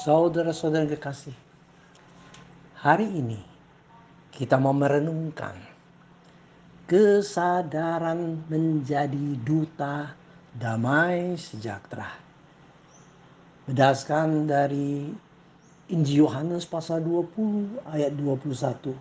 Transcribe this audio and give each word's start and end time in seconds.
Saudara-saudara 0.00 0.88
kekasih, 0.96 1.36
hari 2.80 3.04
ini 3.04 3.36
kita 4.32 4.56
mau 4.56 4.72
merenungkan 4.72 5.52
kesadaran 6.88 8.40
menjadi 8.48 9.36
duta 9.44 10.16
damai 10.56 11.36
sejahtera. 11.36 12.16
Berdasarkan 13.68 14.48
dari 14.48 15.12
Injil 15.92 16.24
Yohanes 16.24 16.64
pasal 16.64 17.04
20 17.04 17.84
ayat 17.92 18.16
21. 18.16 18.96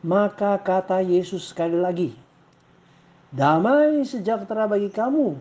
Maka 0.00 0.56
kata 0.56 1.04
Yesus 1.04 1.52
sekali 1.52 1.76
lagi, 1.76 2.16
damai 3.28 4.08
sejahtera 4.08 4.64
bagi 4.64 4.88
kamu 4.88 5.36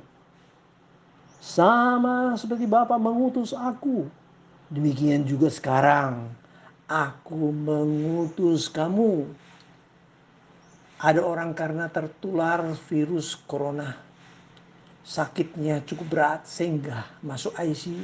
sama 1.40 2.34
seperti 2.36 2.66
Bapa 2.66 2.98
mengutus 2.98 3.54
aku, 3.54 4.25
demikian 4.76 5.24
juga 5.24 5.48
sekarang 5.48 6.28
aku 6.92 7.56
mengutus 7.56 8.68
kamu. 8.68 9.24
Ada 10.96 11.24
orang 11.24 11.52
karena 11.56 11.88
tertular 11.92 12.64
virus 12.88 13.36
corona, 13.36 13.96
sakitnya 15.04 15.84
cukup 15.84 16.08
berat 16.08 16.42
sehingga 16.48 17.04
masuk 17.20 17.52
ICU, 17.56 18.00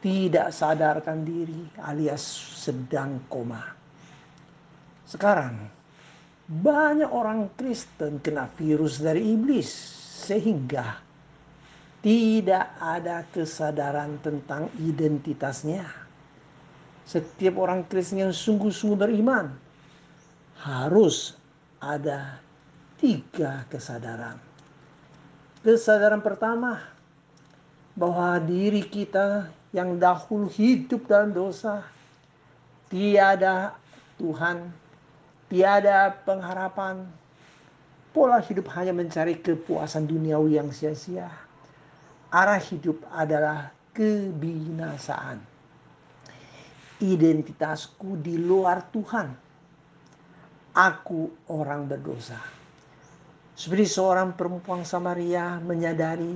tidak 0.00 0.48
sadarkan 0.52 1.24
diri 1.24 1.68
alias 1.84 2.24
sedang 2.56 3.20
koma. 3.28 3.60
Sekarang 5.04 5.68
banyak 6.48 7.08
orang 7.08 7.52
Kristen 7.56 8.20
kena 8.20 8.48
virus 8.56 9.00
dari 9.00 9.36
iblis 9.36 9.68
sehingga 10.24 11.04
tidak 12.04 12.76
ada 12.76 13.24
kesadaran 13.32 14.20
tentang 14.20 14.68
identitasnya. 14.76 15.88
Setiap 17.08 17.56
orang 17.56 17.88
Kristen 17.88 18.20
yang 18.20 18.36
sungguh-sungguh 18.36 19.00
beriman 19.00 19.48
harus 20.60 21.32
ada 21.80 22.36
tiga 23.00 23.64
kesadaran. 23.72 24.36
Kesadaran 25.64 26.20
pertama 26.20 26.84
bahwa 27.96 28.36
diri 28.36 28.84
kita 28.84 29.48
yang 29.72 29.96
dahulu 29.96 30.52
hidup 30.52 31.08
dalam 31.08 31.32
dosa, 31.32 31.88
tiada 32.92 33.80
Tuhan, 34.20 34.68
tiada 35.48 36.12
pengharapan, 36.28 37.08
pola 38.12 38.44
hidup 38.44 38.68
hanya 38.76 38.92
mencari 38.92 39.40
kepuasan 39.40 40.04
duniawi 40.04 40.60
yang 40.60 40.68
sia-sia 40.68 41.32
arah 42.34 42.58
hidup 42.58 42.98
adalah 43.14 43.70
kebinasaan. 43.94 45.38
Identitasku 46.98 48.18
di 48.18 48.34
luar 48.34 48.90
Tuhan. 48.90 49.30
Aku 50.74 51.46
orang 51.54 51.86
berdosa. 51.86 52.42
Seperti 53.54 53.86
seorang 53.86 54.34
perempuan 54.34 54.82
Samaria 54.82 55.62
menyadari 55.62 56.34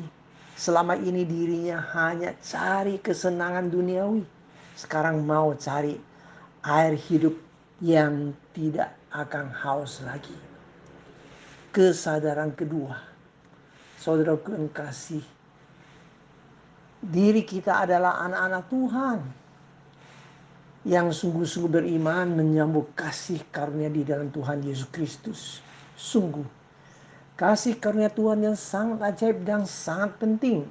selama 0.55 0.95
ini 0.95 1.27
dirinya 1.27 1.83
hanya 1.99 2.31
cari 2.39 3.03
kesenangan 3.03 3.67
duniawi. 3.67 4.23
Sekarang 4.79 5.27
mau 5.27 5.51
cari 5.59 5.99
air 6.63 6.95
hidup 6.95 7.35
yang 7.83 8.31
tidak 8.55 8.95
akan 9.11 9.51
haus 9.51 9.99
lagi. 10.07 10.39
Kesadaran 11.75 12.55
kedua, 12.55 12.95
saudaraku 13.99 14.55
yang 14.55 14.71
kasih, 14.71 15.27
diri 16.99 17.47
kita 17.47 17.87
adalah 17.87 18.19
anak-anak 18.27 18.65
Tuhan 18.71 19.19
yang 20.89 21.11
sungguh-sungguh 21.13 21.83
beriman 21.83 22.39
menyambut 22.39 22.95
kasih 22.95 23.43
karunia 23.51 23.91
di 23.91 24.03
dalam 24.07 24.31
Tuhan 24.31 24.63
Yesus 24.63 24.89
Kristus. 24.89 25.41
Sungguh, 25.99 26.47
kasih 27.35 27.77
karunia 27.79 28.11
Tuhan 28.11 28.41
yang 28.41 28.57
sangat 28.57 29.03
ajaib 29.15 29.43
dan 29.43 29.67
sangat 29.67 30.15
penting. 30.17 30.67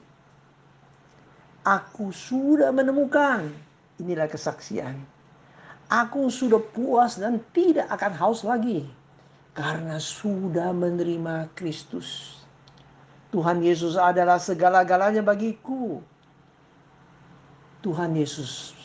Aku 1.67 2.16
sudah 2.16 2.71
menemukan, 2.71 3.51
inilah 3.99 4.31
kesaksian. 4.31 4.95
Aku 5.87 6.27
sudah 6.27 6.59
puas 6.59 7.19
dan 7.19 7.39
tidak 7.55 7.87
akan 7.91 8.11
haus 8.19 8.43
lagi 8.43 8.87
karena 9.55 9.99
sudah 9.99 10.75
menerima 10.75 11.51
Kristus. 11.55 12.39
Tuhan 13.31 13.59
Yesus 13.59 13.99
adalah 13.99 14.39
segala-galanya 14.39 15.23
bagiku. 15.23 15.99
Tuhan 17.87 18.19
Yesus 18.19 18.75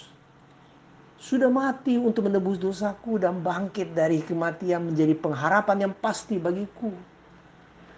sudah 1.18 1.50
mati 1.50 1.98
untuk 1.98 2.30
menebus 2.30 2.54
dosaku 2.54 3.18
dan 3.18 3.42
bangkit 3.42 3.90
dari 3.90 4.22
kematian 4.22 4.94
menjadi 4.94 5.18
pengharapan 5.18 5.90
yang 5.90 5.94
pasti 5.98 6.38
bagiku. 6.38 6.94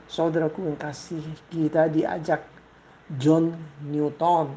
Saudaraku 0.09 0.65
yang 0.65 0.81
kasih, 0.81 1.21
kita 1.53 1.93
diajak 1.93 2.41
John 3.21 3.53
Newton 3.85 4.57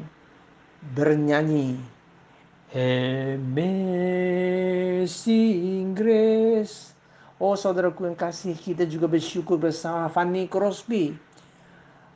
bernyanyi 0.96 1.76
Amazing 2.72 3.92
Grace. 5.92 6.96
Oh 7.36 7.60
saudaraku 7.60 8.08
yang 8.08 8.16
kasih, 8.16 8.56
kita 8.56 8.88
juga 8.88 9.04
bersyukur 9.04 9.60
bersama 9.60 10.08
Fanny 10.08 10.48
Crosby. 10.48 11.12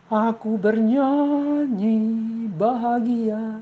Aku 0.08 0.56
bernyanyi 0.56 2.00
bahagia 2.52 3.60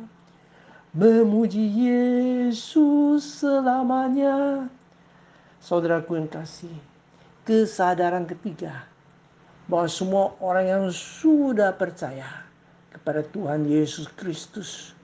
memuji 0.91 1.71
Yesus 1.71 3.23
selamanya. 3.23 4.67
Saudaraku 5.62 6.19
yang 6.19 6.27
kasih, 6.27 6.73
kesadaran 7.47 8.27
ketiga 8.27 8.89
bahwa 9.71 9.87
semua 9.87 10.34
orang 10.43 10.67
yang 10.67 10.84
sudah 10.91 11.71
percaya 11.77 12.43
kepada 12.91 13.23
Tuhan 13.23 13.69
Yesus 13.71 14.11
Kristus, 14.19 14.97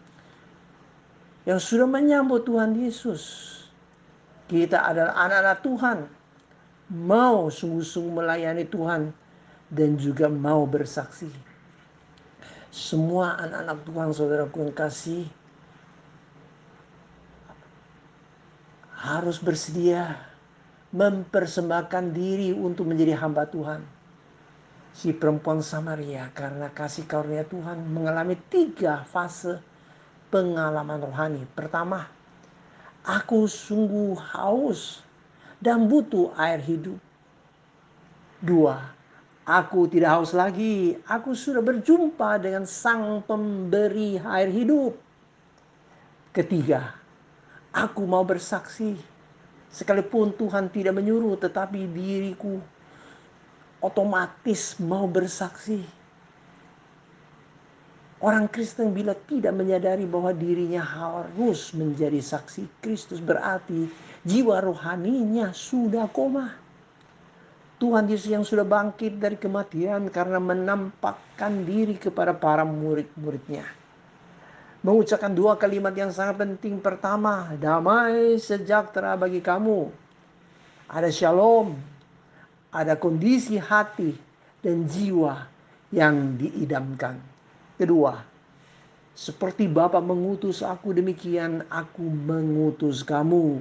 yang 1.47 1.63
sudah 1.63 1.87
menyambut 1.87 2.43
Tuhan 2.43 2.75
Yesus, 2.75 3.23
kita 4.51 4.91
adalah 4.91 5.15
anak-anak 5.23 5.59
Tuhan, 5.63 5.99
mau 6.91 7.47
sungguh-sungguh 7.47 8.27
melayani 8.27 8.67
Tuhan 8.67 9.15
dan 9.71 9.95
juga 9.95 10.27
mau 10.27 10.67
bersaksi. 10.67 11.31
Semua 12.75 13.39
anak-anak 13.39 13.79
Tuhan 13.87 14.09
saudaraku 14.11 14.57
yang 14.67 14.75
kasih 14.75 15.31
harus 18.97 19.37
bersedia 19.37 20.17
mempersembahkan 20.97 22.17
diri 22.17 22.57
untuk 22.57 22.89
menjadi 22.89 23.21
hamba 23.21 23.45
Tuhan. 23.45 23.85
Si 24.97 25.13
perempuan 25.13 25.61
Samaria 25.61 26.33
karena 26.33 26.73
kasih 26.73 27.05
karunia 27.05 27.45
Tuhan 27.45 27.85
mengalami 27.85 28.33
tiga 28.49 29.05
fase 29.05 29.61
pengalaman 30.33 31.05
rohani. 31.05 31.45
Pertama, 31.53 32.09
aku 33.05 33.45
sungguh 33.45 34.17
haus 34.33 35.05
dan 35.61 35.85
butuh 35.85 36.33
air 36.41 36.65
hidup. 36.65 36.97
Dua, 38.41 38.81
aku 39.45 39.85
tidak 39.93 40.17
haus 40.17 40.33
lagi. 40.33 40.97
Aku 41.05 41.37
sudah 41.37 41.61
berjumpa 41.61 42.41
dengan 42.41 42.65
sang 42.65 43.21
pemberi 43.21 44.17
air 44.17 44.49
hidup. 44.49 44.97
Ketiga, 46.33 46.97
Aku 47.77 48.09
mau 48.09 48.25
bersaksi. 48.25 48.97
Sekalipun 49.69 50.33
Tuhan 50.33 50.73
tidak 50.73 50.97
menyuruh, 50.97 51.37
tetapi 51.37 51.85
diriku 51.85 52.57
otomatis 53.85 54.81
mau 54.81 55.05
bersaksi. 55.05 55.85
Orang 58.17 58.49
Kristen 58.49 58.97
bila 58.97 59.13
tidak 59.13 59.53
menyadari 59.53 60.09
bahwa 60.09 60.33
dirinya 60.33 60.81
harus 60.81 61.77
menjadi 61.77 62.17
saksi 62.17 62.81
Kristus 62.81 63.21
berarti 63.21 63.93
jiwa 64.25 64.57
rohaninya 64.65 65.53
sudah 65.53 66.09
koma. 66.09 66.57
Tuhan 67.77 68.09
Yesus 68.09 68.33
yang 68.33 68.41
sudah 68.41 68.65
bangkit 68.65 69.21
dari 69.21 69.37
kematian 69.37 70.09
karena 70.09 70.41
menampakkan 70.41 71.61
diri 71.69 72.01
kepada 72.01 72.33
para 72.33 72.65
murid-muridnya 72.65 73.69
mengucapkan 74.87 75.35
dua 75.35 75.59
kalimat 75.59 75.91
yang 75.99 76.15
sangat 76.15 76.47
penting. 76.47 76.79
Pertama, 76.79 77.51
damai 77.59 78.39
sejahtera 78.39 79.19
bagi 79.19 79.43
kamu. 79.43 79.91
Ada 80.87 81.11
shalom, 81.11 81.75
ada 82.71 82.95
kondisi 82.95 83.59
hati 83.59 84.15
dan 84.63 84.87
jiwa 84.87 85.51
yang 85.91 86.39
diidamkan. 86.39 87.19
Kedua, 87.75 88.23
seperti 89.11 89.67
Bapa 89.67 89.99
mengutus 89.99 90.63
aku 90.63 90.95
demikian 90.95 91.67
aku 91.67 92.07
mengutus 92.07 93.03
kamu. 93.03 93.59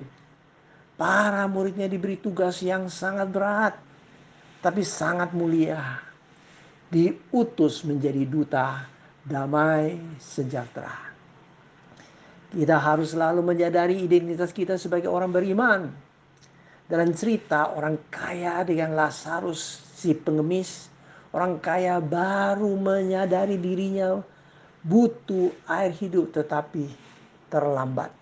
Para 0.94 1.50
muridnya 1.50 1.90
diberi 1.90 2.22
tugas 2.22 2.62
yang 2.62 2.86
sangat 2.86 3.34
berat 3.34 3.74
tapi 4.62 4.86
sangat 4.86 5.34
mulia. 5.34 6.06
Diutus 6.86 7.82
menjadi 7.82 8.24
duta 8.30 8.86
damai 9.26 9.98
sejahtera. 10.22 11.15
Kita 12.54 12.78
harus 12.78 13.18
selalu 13.18 13.42
menyadari 13.42 14.06
identitas 14.06 14.54
kita 14.54 14.78
sebagai 14.78 15.10
orang 15.10 15.34
beriman. 15.34 15.90
Dalam 16.86 17.10
cerita 17.18 17.74
orang 17.74 17.98
kaya 18.14 18.62
dengan 18.62 18.94
Lazarus 18.94 19.82
si 19.98 20.14
pengemis, 20.14 20.94
orang 21.34 21.58
kaya 21.58 21.98
baru 21.98 22.78
menyadari 22.78 23.58
dirinya 23.58 24.22
butuh 24.86 25.50
air 25.66 25.90
hidup 25.98 26.30
tetapi 26.30 26.86
terlambat. 27.50 28.14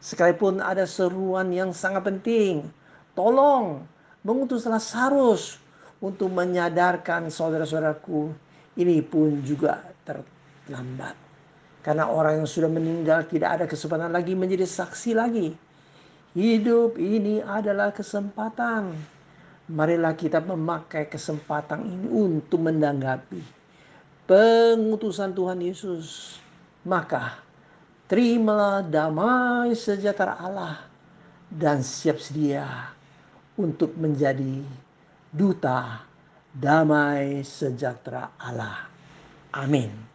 Sekalipun 0.00 0.60
ada 0.60 0.84
seruan 0.84 1.48
yang 1.48 1.72
sangat 1.72 2.04
penting, 2.04 2.68
tolong 3.16 3.88
mengutus 4.20 4.68
Lazarus 4.68 5.56
untuk 6.00 6.28
menyadarkan 6.32 7.32
saudara-saudaraku, 7.32 8.32
ini 8.76 9.00
pun 9.00 9.40
juga 9.44 9.80
terlambat. 10.04 11.29
Karena 11.80 12.08
orang 12.12 12.44
yang 12.44 12.48
sudah 12.48 12.68
meninggal 12.68 13.24
tidak 13.24 13.56
ada 13.56 13.64
kesempatan 13.64 14.12
lagi 14.12 14.36
menjadi 14.36 14.68
saksi 14.68 15.16
lagi. 15.16 15.56
Hidup 16.36 17.00
ini 17.00 17.40
adalah 17.40 17.90
kesempatan. 17.90 18.94
Marilah 19.70 20.12
kita 20.18 20.42
memakai 20.42 21.06
kesempatan 21.06 21.86
ini 21.86 22.06
untuk 22.10 22.60
menanggapi 22.66 23.42
pengutusan 24.30 25.34
Tuhan 25.34 25.58
Yesus. 25.58 26.38
Maka 26.86 27.42
terimalah 28.06 28.86
damai 28.86 29.74
sejahtera 29.74 30.38
Allah 30.38 30.86
dan 31.50 31.82
siap 31.82 32.22
sedia 32.22 32.94
untuk 33.58 33.94
menjadi 33.98 34.62
duta 35.34 36.06
damai 36.54 37.42
sejahtera 37.46 38.34
Allah. 38.38 38.86
Amin. 39.54 40.09